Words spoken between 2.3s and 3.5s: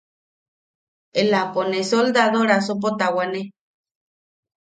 raasopo tawane.